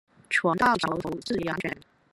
[0.31, 1.77] 船到橋頭自然捲